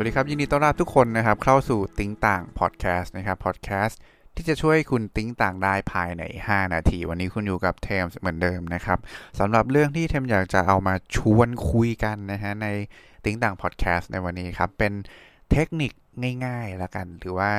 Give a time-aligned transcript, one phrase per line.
[0.00, 4.00] สวัสดีครับ ยินดีต้อนรับทุกคนนะครับ เข้าสู่ติ๊งต่างพอดแคสต์นะครับพอดแคสต์
[4.36, 8.98] ที่จะช่วยคุณติ๊งต่างได้ภายใน 5 นาที วันนี้คุณอยู่กับเทมเหมือนเดิมนะครับ
[9.38, 12.66] สำหรับเรื่องที่เทมอยากจะเอามาชวนคุยกันนะฮะใน
[13.24, 14.92] ติ๊งต่างพอดแคสต์ในวันนี้ครับ เป็น
[15.52, 15.92] เทคนิค
[16.46, 17.50] ง่ายๆแล้วกัน หรือว่า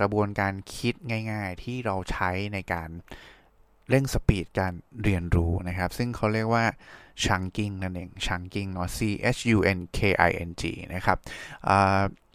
[0.00, 0.94] กระบวนการคิด
[1.30, 2.90] ง่าย ๆ ที่เราใช้ในการ
[3.90, 4.72] เร่ง speed การ
[5.04, 6.64] เรียนรู้นะครับ ซึ่งเขาเรียกว่า
[7.24, 8.98] chunking นั่นเอง chunking เนาะ c
[9.36, 9.98] h u n k
[10.28, 10.62] i n g
[10.94, 11.18] นะครับ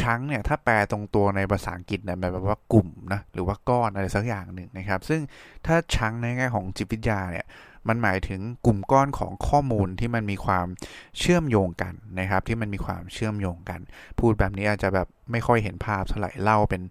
[0.00, 5.20] ชังเนี่ยถ้าแปลตรงตัวในภาษาอังกฤษเนี่ยแปลว่ากลุ่มนะหรือว่าก้อนอะไรสักอย่างหนึ่งนะครับ ซึ่ง
[5.66, 7.46] ถ้าชังในแง่ของจิตวิทยาเนี่ย
[7.88, 10.66] มันหมายถึงกลุ่มก้อนของข้อมูลที่มันมีความ
[11.18, 13.80] เชื่อมโยงกันนะครับ ที่มันมีความเชื่อมโยงกัน
[14.18, 16.82] พูดแบบนี้อาจจะแบบไม่ค่อยเห็นภาพเท่าไหร่เล่าเป็น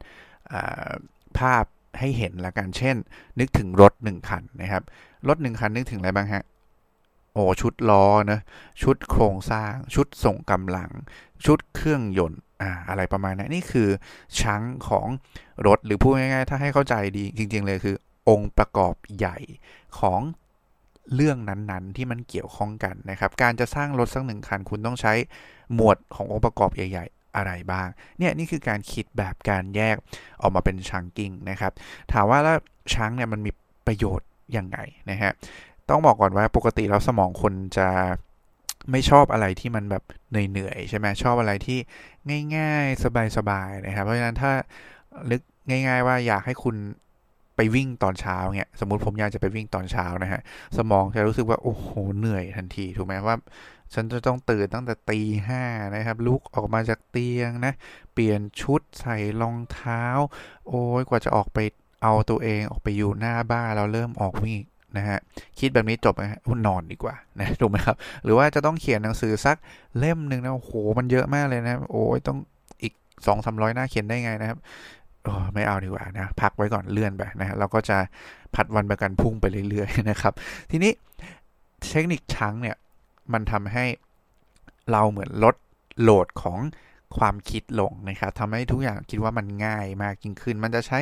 [1.39, 1.63] ภาพ
[1.99, 2.95] ให้เห็นละกันเช่น
[3.39, 4.83] นึกถึงรถหนึ่งคันนะครับ
[5.27, 6.43] รถหนึ่งคันนึกถึงอะไรบ้างฮะ
[7.33, 8.39] โอ้ชุดล้อนะ
[8.81, 10.89] ชุดโครงสร้าง ชุดส่งกำลัง
[11.45, 13.89] ชุดเครื่องยนต์อ่าอะไรประมาณนั้นนี่คือ
[14.41, 15.07] ชั้งของ
[15.67, 17.95] รถหรือพูดง่ายๆ ถ้าให้เข้าใจดีจริง ๆ เลยคือ
[18.29, 19.37] องค์ประกอบใหญ่
[19.99, 20.21] ของ
[21.15, 25.13] เรื่องนั้นๆ ที่มันเกี่ยวข้องกันนะครับ การจะสร้างรถสักหนึ่งคันคุณต้องใช้
[25.73, 27.87] หมวดขององค์ประกอบใหญ่ อะไรบ้าง
[28.17, 29.95] เนี่ยนี่คือการคิดแบบการแยก
[30.41, 31.73] ออกมาเป็นชังกิ้งนะครับ
[32.13, 32.57] ถามว่าแล้ว
[32.93, 33.51] ชังเนี่ยมันมี
[33.87, 34.77] ประโยชน์ยังไง
[35.09, 35.31] นะฮะ
[35.89, 37.87] ต้องบอกก่อนว่าปกติแล้วสมองคนจะ
[38.91, 41.79] ไม่ชอบอะไรที่มันแบบเหนื่อยๆใช่ไหมชอบอะไรที่
[42.57, 43.03] ง่าย ๆ
[43.37, 44.51] สบายๆนะครับ เพราะฉะนั้นถ้า
[45.31, 46.75] ลึกง่าย ๆ ว่าอยากให้คุณ
[47.63, 50.41] ไปวิ่งตอนเช้าเนี่ยสมมติผมอยากจะไปวิ่งตอนเช้านะฮะ
[50.77, 51.87] สมองจะรู้สึกว่าโอ้โห
[52.17, 53.35] เหนื่อยทันทีถูกไหมว่า
[53.93, 55.63] ฉันจะต้องตื่นตั้งแต่ตีห้า
[55.95, 57.73] นะครับ ลุกออกมาจากเตียงนะ
[58.13, 60.03] เปลี่ยนชุดใส่รองเท้า
[60.67, 61.59] โอ้ยกว่าจะออกไป
[62.03, 64.61] เอาตัวเองออกไปอยู่หน้าบ้านเราเริ่มออกวิ่ง
[64.97, 65.19] นะฮะ
[65.59, 69.57] คิดแบบนี้จบนะฮะนอนดีกว่านะถูกไหมครับ หรือว่าจะต้องเขียนหนังสือสัก
[69.99, 72.37] เล่มหนึ่งนะโอ้โหมันเยอะมากเลยนะโอ้ยต้อง
[72.83, 72.93] อีก
[73.27, 74.59] สองสามร้อยหน้าเขียนได้ไงนะครับ
[75.53, 77.97] ไม่เอาดีกว่านะ พักไว้ก่อนเลื่อนไปนะฮะเราก็จะ
[78.55, 80.33] ผัดวันประกันพุ่งไปเรื่อยๆนะครับ
[80.71, 80.91] ทีนี้
[81.89, 82.77] เทคนิคชังเนี่ย
[83.33, 83.85] มันทำให้
[84.91, 85.55] เราเหมือนลด
[86.01, 86.59] โหลดของ
[87.17, 90.99] ความคิดลงนะครับทำให้ทุกอย่างคิดว่ามันง่ายมากยิ่งขึ้น มันจะใช้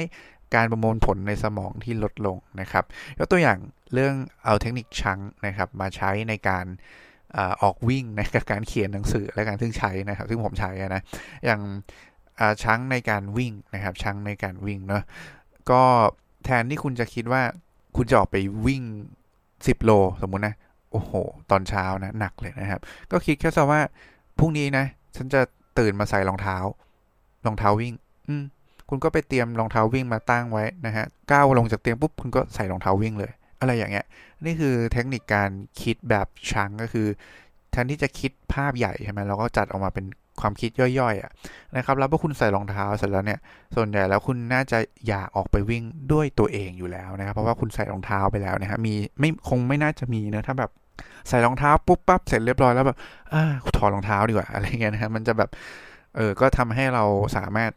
[0.55, 2.85] การประมวลผลในสมองที่ลดลงนะครับ
[3.17, 3.59] ยกตัวอย่าง
[3.93, 4.15] เรื่อง
[4.45, 6.65] เอาเทคนิคชังนะครับมาใช้ในการ
[7.61, 11.01] ออกวิ่งในการเขียนหนังสือและการซึ่งใช้นะครับ ซึ่งผมใช้นะ
[11.45, 11.61] อย่าง
[12.63, 15.03] ชังในการวิ่งนะครับชังในการวิ่งเนาะ
[15.71, 15.81] ก็
[16.45, 17.41] แทนที่คุณจะคิดว่า
[17.95, 18.83] คุณจะออกไปวิ่ง
[19.37, 19.91] 10 โล
[20.21, 20.55] สมมุตินะ
[20.91, 21.11] โอ้โห
[21.51, 23.81] ตอนเช้านะ หนักเลยนะครับ ก็คิดแค่ซะว่า
[24.39, 24.85] พรุ่งนี้นะ
[25.15, 25.41] ฉันจะ
[25.79, 26.57] ตื่นมาใส่รองเท้า
[27.45, 27.93] รองเท้าวิ่ง
[28.27, 28.43] อืม
[28.89, 34.05] คุณก็ไปเตรียมรองเท้าวิ่งมาตั้งไว้นะฮะก้าวลงจากเตียงปุ๊บ คุณก็ใส่รองเท้าวิ่งเลย อะไรอย่างเงี้ย
[34.45, 35.49] นี่คือเทคนิคการ
[35.81, 37.07] คิดแบบชังก็คือ
[37.71, 40.05] แทนที่จะคิดภาพใหญ่ใช่ไหมเราก็จัดออกมาเป็น
[40.41, 41.31] ความคิดย่อยๆอะ
[41.77, 43.39] นะครับ แล้วพอคุณใส่รองเท้าเสร็จแล้วเนี่ย
[43.75, 50.71] ส่วนใหญ่แล้วคุณน่าจะอยากออกไปวิ่งด้วยตัวเองอยู่แล้วนะครับ เพราะว่าคุณใส่รองเท้าไปแล้วนะฮะมีไม่คงไม่น่าจะมีนะถ้าแบบ
[51.27, 52.97] ใส่รองเท้าปุ๊บปั๊บเสร็จเรียบร้อยแล้วแบบ
[53.33, 53.43] อ่า
[53.77, 55.49] ถอดรองเท้าดีกว่าอะไรเงี้ยนะฮะมันจะแบบ
[56.15, 57.03] เออก็ทำให้เรา
[57.37, 57.71] สามารถ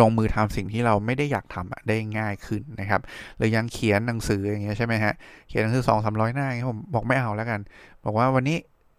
[0.00, 3.00] ลงมือทำสิ่งที่เราไม่ได้อยากทำได้ง่ายขึ้นนะครับ
[3.36, 5.14] หรือยังเขียนหนังสืออย่างเงี้ยใช่ไหมฮะ
[5.48, 7.60] เขียนหนังสือสองสามร้อยหน้าผมบอกไม่เอาแล้วกัน
[8.04, 8.56] บอกว่าวันนี้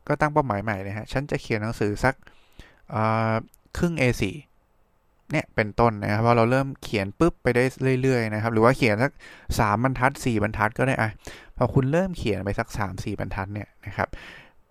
[0.07, 2.13] ก็ตั้งเป้าหมายใหม่นะฮะฉันจะเขียนหนังสือสัก
[3.77, 4.23] ครึ่ง A4
[5.31, 7.63] เนี่ยเป็นต้นนะครับพอเราเริ่มเขียนปุ๊บไปได้
[8.01, 9.11] เรื่อย ๆ นะครับ หรือว่าเขียนสัก
[9.59, 11.11] สามบรรทัดสี่บรรทัดก็ได้อะ
[11.57, 14.07] พอคุณเริ่มเขียนไปสักสามสี่บรรทัดเนี่ยนะครับ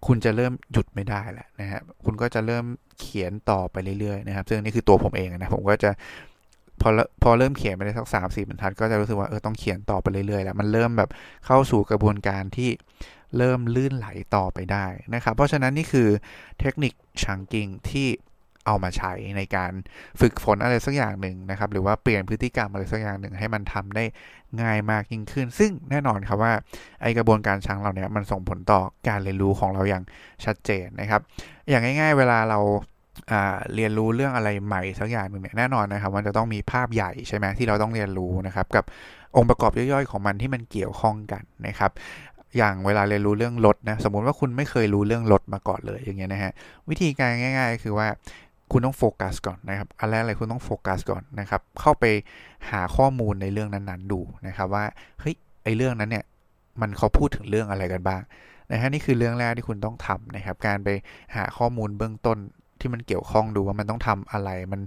[0.07, 2.65] คุณจะเริ่มหยุดไม่ได้แหละนะครับคุณก็จะเริ่ม
[3.01, 5.91] เขียนต่อไปเรื่อยๆนะครับ ซึ่งนี่คือตัวผมเองนะผมก็จะ
[6.81, 6.89] พอ
[7.23, 11.11] พอเริ่มเขียนไปได้สักสามสี่บรรทัด ก็จะรู้สึกว่าเออต้องเขียนต่อไปเรื่อยๆแล้วมันเริ่มแบบ
[11.47, 12.71] เข้าสู่กระบวนการที่
[13.39, 14.07] เริ่มลื่นไหล
[14.37, 16.09] ต่อไปได้นะครับ เพราะฉะนั้นนี่คือ
[16.61, 18.09] เทคนิคชังกิ้งที่
[18.67, 19.73] เอามาใช้ในการ
[20.21, 24.05] ฝึกฝนอะไรสักอย่างหนึ่งนะครับ หรือว่าเปลี่ยนพฤติกรรมอะไรสักอย่างหนึ่งให้มันทำได้
[24.63, 26.53] ง่ายมากยิ่งขึ้น ซึ่งแน่นอนครับว่า
[27.03, 30.05] ไอกระบวนการชังเราเนี้ยมันส่งผลต่อการเรียนรู้ของเราอย่าง
[30.45, 31.21] ชัดเจนนะครับ
[31.69, 32.61] อย่างง่าย ๆ เวลาเรา
[33.75, 38.85] เรียนรู้เรื่องอะไรใหม่สักอย่างหนึ่งเนี่ยแน่นอนนะครับมันจะต้องมีภาพใหญ่ใช่ไหมที่เราต้องเรียนรู้นะครับกับ
[39.37, 41.91] องค์ประกอบย่อยๆ ของมันที่มันเกี่ยวข้องกันนะครับ
[42.57, 46.53] อย่างเวลาเรียนรู้เรื่องรถนะสมมติว่าคุณไม่เคยรู้เรื่องรถมาก่อนเลยอย่างเงี้ยนะฮะ
[46.89, 48.09] วิธีการง่าย ๆ คือว่า
[48.73, 52.05] คุณต้องโฟกัสก่อนนะครับอันแรกเลยคุณต้องโฟกัสก่อนนะครับ เข้าไป
[52.71, 54.85] หาข้อมูลในเรื่องนั้นๆดูนะครับ ว่า
[55.21, 55.35] เฮ้ย
[55.65, 56.25] ไอเรื่องนั้นเนี่ย
[56.81, 58.21] มันเขาพูดถึงเรื่องอะไรกันบ้าง
[58.73, 60.89] นะฮะนี่คือเรื่องแรกที่คุณต้องทำนะครับ การไป
[61.37, 62.39] หาข้อมูลเบื้องต้น
[62.81, 64.81] ที่มันเกี่ยวข้องดูว่ามันต้องทำอะไร มัน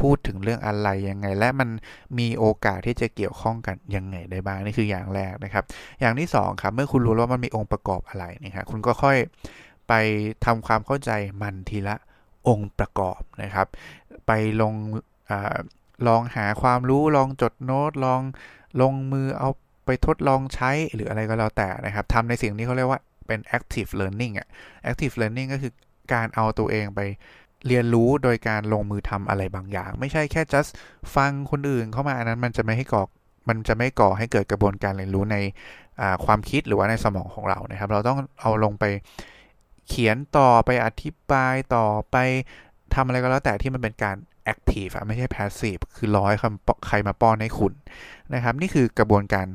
[0.00, 1.68] พูดถึงเรื่องอะไรยังไง และมัน
[2.18, 5.64] มีโอกาสที่จะเกี่ยวข้องกันยังไงได้บ้างนี่คืออย่างแรกนะครับ
[6.00, 9.16] อย่างที่2ครับเมื่อคุณรู้ว่ามันมีองค์ประกอบอะไรนะครับคุณก็ค่อย
[9.88, 9.92] ไป
[10.44, 11.10] ทำความเข้าใจ
[11.42, 11.96] มันทีละ
[12.48, 13.66] องค์ประกอบนะครับ
[14.26, 14.74] ไปลง
[15.30, 15.32] อ
[16.06, 18.20] ลองหาความรู้ลองจดโน้ตลอง
[18.80, 19.50] ลงมือเอา
[19.86, 24.48] ไปทดลองใช้หรืออะไรก็แล้วแต่นะครับทำในสิ่งที่เขาเรียกว่าเป็น active learning อะ
[24.90, 25.72] active learning ก็คือ
[26.12, 27.00] การเอาตัวเองไป
[27.68, 30.70] เรียนรู้โดยการลงมือทำอะไรบางอย่าง ไม่ใช่แค่ just
[31.14, 33.02] ฟังคนอื่นเข้ามาอันนั้นมันจะไม่ให้ก่อ
[33.48, 35.36] มันจะไม่ก่อให้เกิดกระบวนการเรียนรู้ใน
[36.24, 38.84] ความคิดหรือว่าในสมองของเรานะครับ เราต้องเอาลงไป
[39.88, 42.16] เขียนต่อไปอธิบายต่อไป
[42.94, 44.16] ทำอะไรก็แล้วแต่ที่มันเป็นการ
[44.52, 46.32] active ไม่ใช่ passive คือร้อย
[46.88, 47.72] ใครมาป้อนให้คุณ
[48.34, 49.46] นะครับ นี่คือกระบวนการ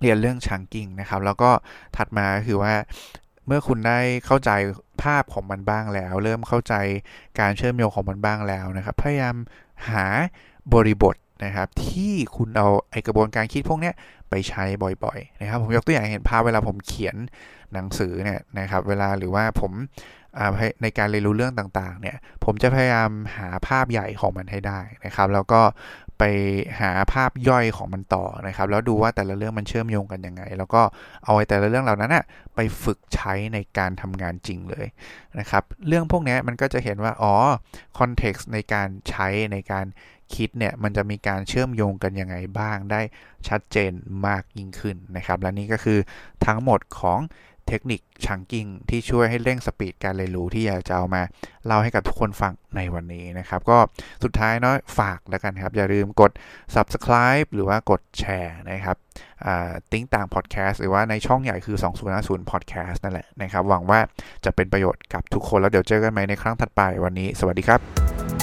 [0.00, 1.50] เรียนเรื่อง chunking นะครับ แล้วก็
[1.96, 2.72] ถัดมาคือว่า
[3.52, 4.50] มื่อคุณได้เข้าใจ
[5.02, 6.74] ภาพของมันบ้างแล้ว เริ่มเข้าใจ
[7.40, 9.36] การเชื่อมโยงของมันบ้างแล้วนะครับ พยายาม
[9.90, 10.06] หา
[10.74, 13.92] บริบทนะครับ ที่คุณเอาไอกระบวนการคิดพวกนี้
[14.30, 14.64] ไปใช้
[15.04, 17.16] บ่อย ๆ นะครับ ผมยกตัวอย่างเห็นภาพเวลาผมเขียน
[17.72, 19.72] หนังสือเนี่ยนะครับ เวลาหรือว่าผม
[20.82, 25.60] ในการเรียนรู้เรื่องต่างๆเนี่ยผมจะพยายามหาภาพใหญ่ของมันให้ได้นะครับ แล้วก็
[26.18, 26.24] ไป
[26.80, 30.82] หาภาพย่อยของมันต่อนะครับ แล้วดูว่าแต่ละเรื่องมันเชื่อมโยงกันยังไง แล้วก็
[31.24, 32.24] เอาไอ้แต่ละเรื่องเหล่านั้นอะ
[32.54, 34.86] ไปฝึกใช้ในการทำงานจริงเลย
[35.38, 37.34] นะครับ เรื่องพวกนี้มันก็จะเห็นว่าอ๋อ
[37.98, 39.86] context ในการใช้ในการ
[40.34, 43.00] คิดเนี่ยมันจะมีการเชื่อมโยงกันยังไงบ้างได้
[43.48, 43.92] ชัดเจน
[44.26, 45.98] มากยิ่งขึ้นนะครับ และนี่ก็คือ
[46.46, 47.20] ทั้งหมดของ
[47.68, 51.22] เทคนิค chunking ที่ช่วยให้เร่ง speed การเรียนรู้ที่อยากจะเอามา
[51.66, 53.78] เล่าให้กับทุกคนฟังในวันนี้นะครับ ก็
[54.24, 56.32] สุดท้ายเนาะฝากแล้วกันครับ อย่าลืมกด
[56.74, 58.96] subscribe หรือว่ากดแชร์นะครับ
[59.92, 61.76] ติ้งต่างพอดแคสต์หรือว่าในช่องใหญ่คือ
[62.14, 64.00] 2050 podcast นั่นแหละนะครับ หวังว่า
[64.44, 68.41] จะเป็นประโยชน์กับทุกคนแล้วเดี๋ยวเจอกันใหม่ในครั้งถัดไปวันนี้ สวัสดีครับ